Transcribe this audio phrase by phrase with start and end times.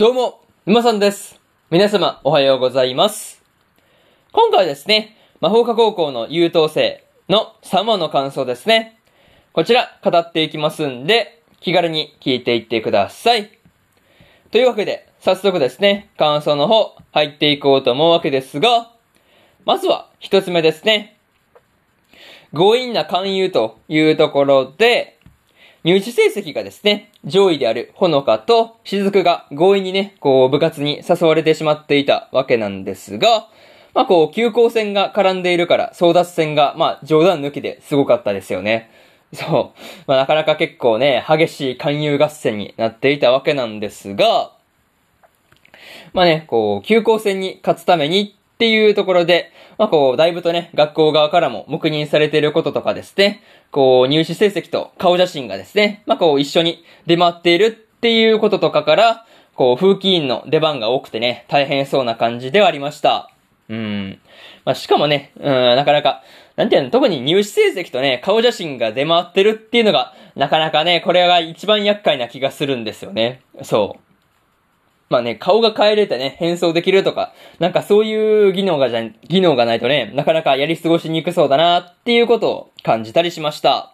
[0.00, 1.38] どうも、沼さんです。
[1.68, 3.42] 皆様、おはようございます。
[4.32, 8.98] 今回はですね、魔法科高校の優等生の3話の感想ですね。
[9.52, 13.50] こちら、語っていきますんで、気軽に聞いていってください。
[14.50, 18.90] というわけで、早速ですね、感想の方、入っていこうと思うわけですが、
[19.66, 21.18] まずは、一つ目ですね。
[22.54, 25.18] 強引な勧誘というところで、
[25.84, 33.48] 入試成績がですね、上位であるほのかと雫が強引にね、こう部活に誘われてしまっていたわけなんですが、
[33.94, 38.90] まあこう、休校戦が絡んでいるから、争奪戦が、まあ冗談抜きですごかったですよね。
[39.32, 39.80] そう。
[40.06, 44.52] まあなかなか結構ね、激しい勧誘合戦になっていたわけなんですが、
[46.12, 63.30] まあね、こう、休校戦に勝つためにっていうところで、まあこう、だいぶとね、学校側からも黙認されていることとかですね、こう、入試成績と顔写真がですね、まあこう、一緒に出回っているっていうこととかから、こう、風紀委員の出番が多くてね、大変そうな感じではありました。
[63.70, 64.20] うん。
[64.66, 65.44] まあしかもね、うん、
[65.76, 66.22] なかなか、
[66.56, 73.40] なんていうの、特に入試成績とね、顔写真が出回ってるっていうのが、なかなかね、これが一番厄介な気がするんですよね。
[73.62, 74.09] そう。
[75.10, 83.92] まあね、顔が変えれてね、変装できるとか、なんかそういう技能がじゃ、技能がないとね、なかなかやり過ごしにくそうだなっていうことを感じたりしました。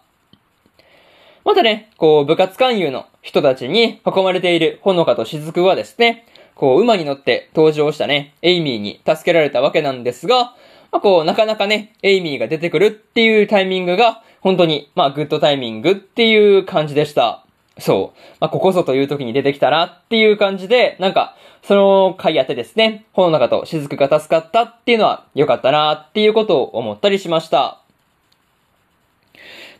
[1.43, 10.53] またね、こう、部活勧誘の人たちに囲まれているほのかとしずくはですね、こう、馬に乗って登場したね、エイミーに助けられたわけなんですが、
[10.91, 17.46] まあ、こう、なかなかね、エイミーが出てくるっていうタイミングが、本当に、まあ、グッドタイミングっていう感じでした。
[17.79, 18.19] そう。
[18.39, 27.81] まあ、ここぞという時に出てきたなっていう感じで、なんか、その回やってですね、ほの中と雫が助かったっていうのは良かったなっていうことを思ったりしました。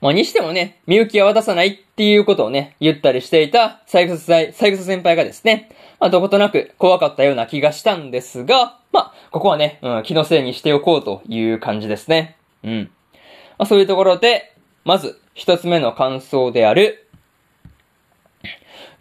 [0.01, 12.37] まあ、にしてもね、みゆきは渡さないっていうことをね、言ったりしていた、サイクスサイクス先輩がですね、まあ、どことなく怖かったような気がしたんですが、まあ、ここはね、うん、気のせいにしておこうという感じですね。
[12.63, 12.91] うん。
[13.57, 17.06] まあ、そういうところで、まず、一つ目の感想である、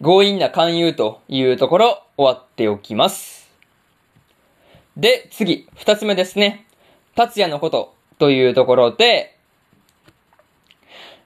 [0.01, 3.49] 強引な勧誘というところ、終わっておきます。
[4.95, 6.67] で、次、二つ目ですね。
[7.15, 9.37] 達也のことというところで、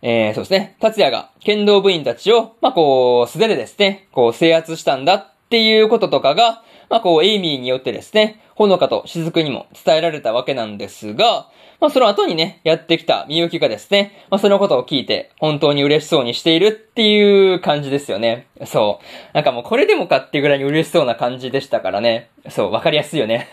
[0.02, 0.78] えー、そうですね。
[0.80, 11.48] 達也が剣道部員たちを、まあ、こう、素手でですね、こう、制圧したんだっていうこととかが、まあ、こう、エイミーによってですね、ほのかと雫にも伝えられたわけなんですが、
[11.80, 18.48] まあ、その後にね、やってきたみゆきがですね、まあ、そのことを聞いて、本当に嬉しそうにしているっていう感じですよね。
[18.66, 19.06] そう。
[19.34, 22.30] なんかもうこれでもかっていうぐらいに嬉しそうな感じでしたからね。
[22.50, 23.48] そう、わかりやすいよね。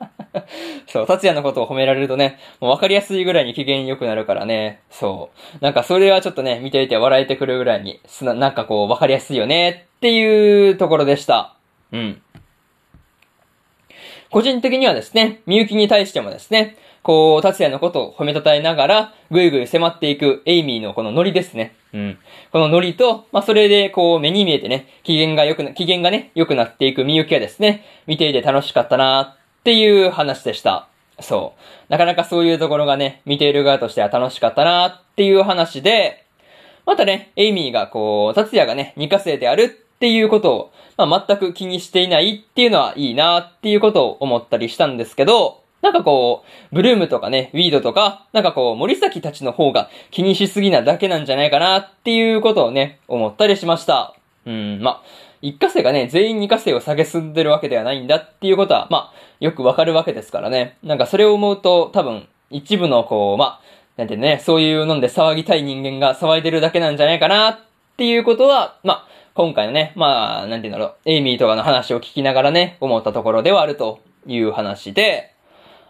[0.86, 4.80] そう、達也のことを褒められるとね、もうわかりやすいぐらいに機嫌良くなるからね。
[4.90, 5.64] そう。
[5.64, 11.54] なんかそれはちょっとね、見ていて笑えてくるぐらいに、すな、なんかこう、わかりやすいよねっていうところでした。
[11.90, 12.22] うん。
[14.30, 21.74] 個人的にはですね、みゆきに対してもですね、こう、達也のことを褒めたたえながら、ぐいぐい迫っていくエイミーのこのノリですね。
[21.92, 22.18] うん。
[22.52, 30.88] このノリと、まあ、それで、こう、目に見えてね、機嫌が良くな、機嫌がね、良くなっていくみゆきはですね、見ていて楽しかったなっていう話でした。
[31.18, 31.54] そ
[31.88, 31.92] う。
[31.92, 36.24] なかなかそういうところがね、見ている側としては楽しかったなっていう話で、
[36.86, 54.14] またね、エイミーがこう、達也がね、二課生であるっていうことを、まあ、全く気にしていないっていうのはいいなっていうことを思ったりしたんですけど、なんかこう、ブルームとかね、ウィードとか、なんかこう、森崎たちの方が気にしすぎなだけなんじゃないかなっていうことをね、思ったりしました。
[54.46, 55.02] うん、まあ、
[55.42, 60.78] 一過生がね、全員二過生を下げすんでるわけではないんだっていうことは、まあ、よくわかるわけですからね。
[60.82, 63.60] なんかそれを思うと、多分、一部のこう、まあ、
[63.98, 67.58] なんてね、そういうので騒ぎたい人間が騒いでるだけなんじゃないかなっ
[67.98, 69.10] ていうことは、まあ、
[69.40, 75.34] 今回のね、まあ、なんていうんだろう、エイミーとかの話を聞きながらね、思ったところではあるという話で、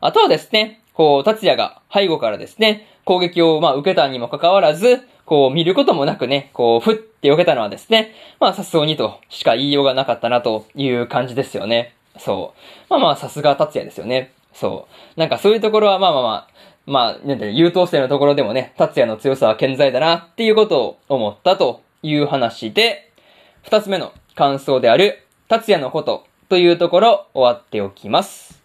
[0.00, 11.96] あとはですね、こう、達也が背後からですね、攻撃を、まあ、受けたにもかかわらず、こう、見ることもなくね、こう、ふって避けたのはですね、まあ、さすがにとしか言いようがなかったなという感じですよね。
[12.20, 12.61] そう。
[12.88, 14.31] まあまあ、さすが達也ですよね。
[14.55, 14.87] そ
[15.17, 15.19] う。
[15.19, 16.49] なんかそういうところは、まあまあまあ、
[16.87, 23.09] まあ、なんて優等生のところでもね、達也の強さは健在だなっていうことを思ったという話で、
[23.62, 28.62] 二つ目の感想である、達也のことというところ終わっておきます。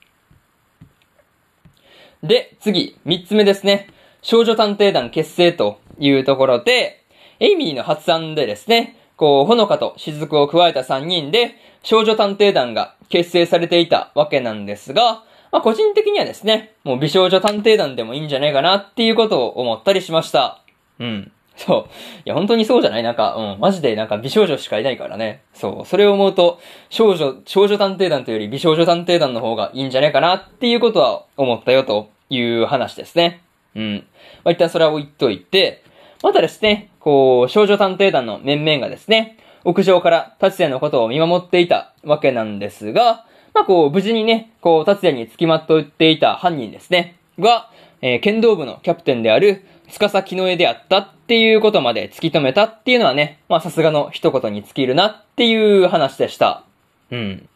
[2.24, 3.88] で、次、三つ目ですね。
[4.22, 7.04] 少女探偵団結成というところで、
[7.40, 20.62] エイミーの発案でですね、こう、ほのかと雫を加えた三人で、少女探偵団が結成されていたわけなんですが、まあ個人的にはですね、もう美少女探偵団でもいいんじゃないかなっていうことを思ったりしました。
[21.00, 21.32] うん。
[21.58, 21.90] そう。
[22.26, 23.04] いや、本当にそうじゃない？
[23.04, 25.42] なんか、うん、マジでなんか美少女しかいないからね。
[25.54, 25.86] そう。
[25.86, 26.60] それを思うと、
[26.90, 33.42] 少女、少女探偵団というより美少女探偵団の方がいいんじゃないかなっていうことは思ったよという話ですね。
[33.76, 34.06] うん。
[34.44, 35.84] まあ、一旦それは置いといて、
[36.24, 47.70] またですね、こう、少女探偵団の面々がですね、屋上から達也のことを見守っていたわけなんですが、まあ、こう、無事にね、こう、達也に付きまとっていた犯人ですね、が、
[48.06, 56.66] えー、剣道部のキャプテンである、司木の絵であったっていうことまで突き止めたっていうのはね、まあさすがの一言に尽きるなっていう話でした。
[57.10, 57.50] うん。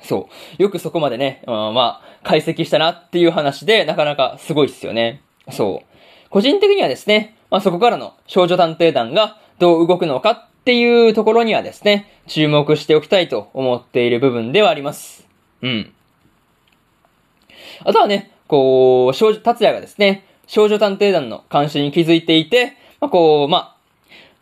[0.00, 0.62] そう。
[0.62, 5.20] よくそこまでね、まあ、まあ、解析したなっていう話で、なかなかすごいっすよね。
[5.50, 6.30] そう。
[6.30, 15.28] 個人的にはですね、まあそこからの少女探偵団がどう動くのかっていうところにはですね、注目しておきたいと思っている部分ではあります。
[15.60, 15.92] うん。
[17.84, 23.76] あとはね、こう、少女、達也がですね、少女探偵団の監視に気づいていて、まあ、こう、まあ、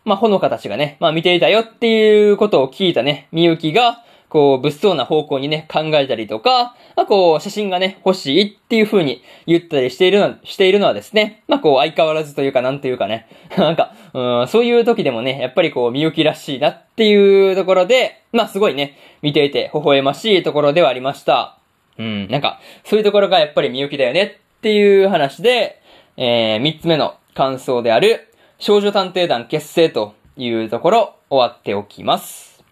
[0.03, 13.27] まあ、ほのかたちがね、まあ、見ていたよっていうことを聞いたね、みゆきが、こう、物騒な方向にね、考えたりとか、まあ、こう、写真がね、欲しいっていう風に言ったりしているの、しているのはですね、まあ、こう、相変わらずというか、なんていうかね、
[13.57, 21.58] なんか、うん、そういう時でもね、やっぱりこう、みゆきらしいなっていうところで、まあ、すごいね、見ていて微笑ましいところではありました。
[21.99, 25.81] うん、なんか、そういうところがやっぱりみゆきだよねっていう話で、
[26.15, 32.63] えー、三つ目の感想である、少女探偵団結成というところ、終わっておきます。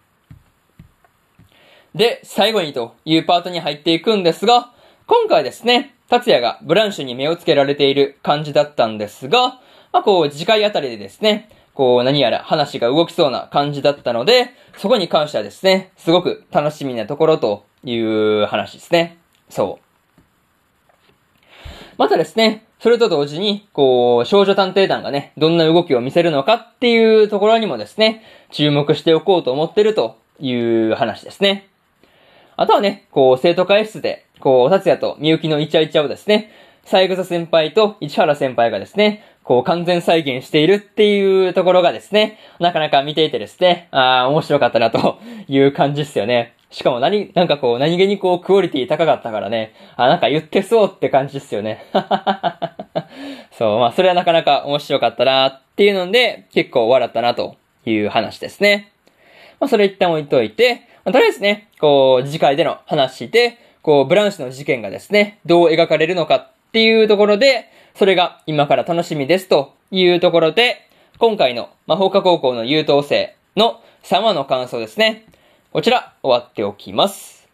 [1.94, 4.72] で、最後にというパートに入っていくんですが、
[5.06, 9.60] 今回ですね、達也がブランシュに目をつけられている感じだったんですが、
[9.92, 19.17] まあ、こう、次回あたりでですね、こう、何やら話が動きそうな感じだったので、そこに関してはですね、すごく楽しみなところという話ですね。
[19.48, 19.84] そう。
[21.96, 31.68] またですね、それと同時に、こう、少女探偵団がね、どんな動きを見せるのかっていうところにもですね、注目しておこうと思ってるという話ですね。
[32.56, 36.52] あとはね、こう、生徒会室で、こう、達也とみゆきのイチャイチャをですね、
[36.84, 45.18] 三枝先輩と市原先輩がですね、こう完全再現しているっていうところがですね、なかなか見ていてですね、ああ、面白かったなと
[45.48, 46.54] いう感じですよね。
[46.70, 51.84] しかも何、なんかこう、何気にこう、クオリティ高かったからね、あ、なんか言ってそうって感じですよね。
[53.52, 57.56] そう、まあ、それはなかなか面白かったなっていうので、結構笑ったなと
[57.86, 58.92] いう話ですね。
[59.60, 70.86] まあ、それ一旦置いといて、まあ、とりあえずね、こう、次回での話で、こう、ブランシュの事件がですね、どう描かれるのかっていうところで、それが今から楽しみですというところで、
[71.18, 75.24] 今回の魔法科高校の優等生の3話の感想ですね。
[75.70, 77.46] こちら、終わっておきます。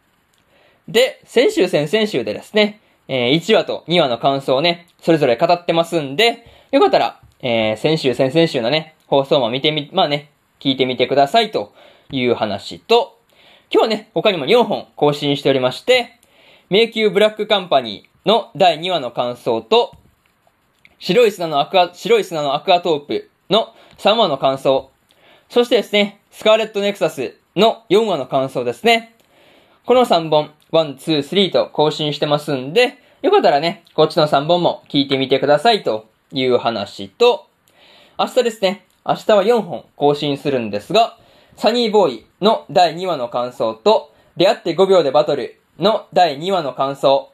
[0.86, 10.30] で、先週先々週でですね、えー、1話と2話の感想をね、それぞれ語ってますんで、よかったら、えー、先週先々週のね、放送も見てみ、まあね、
[10.60, 11.74] 聞いてみてくださいと
[12.12, 13.18] いう話と、
[13.68, 16.20] 今日はね、他にも4本更新しておりまして、
[16.70, 19.90] 迷宮ブラックカンパニーの第2話の感想と、
[21.00, 24.92] 白い砂のアクア、白い砂のアクアトープの3話の感想、
[25.48, 29.14] そしてですね、スカーレットネクサスの4話の感想ですね。
[29.86, 37.46] この3本、1、2、3と更新してますんで、よかったらね、こっちの3本も聞いてみてくださいという話と、
[38.18, 41.16] 明日ですね、明日は4本更新するんですが、
[41.56, 47.30] サニーボーイの第2話の感想と、出会って5秒でバトルの第2話の感想、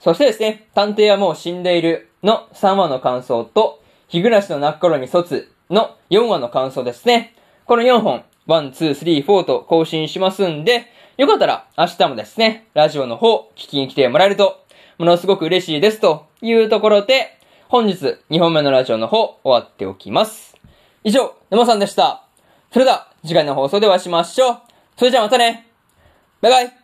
[0.00, 7.34] そしてですね、探偵はもう死んでいるの3話の感想と、日暮らしの泣く頃に卒の4話の感想ですね。
[7.66, 10.86] この4本、1、2、3、4と更新しますんで、
[11.16, 14.64] よかったら明日もですね、ラジオの方聞きに来てもらえると、
[14.98, 20.56] ものすごく嬉しいですというところで、本日2本目のラジオの方終わっておきます。
[21.02, 22.24] 以上、沼さんでした。
[22.72, 24.58] それでは次回の放送でお会いしましょう。
[24.96, 25.68] それじゃあまたね
[26.40, 26.83] バイバイ